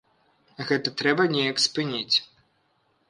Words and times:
Гэта 0.69 0.93
трэба 1.01 1.27
неяк 1.35 1.57
спыніць. 1.67 2.17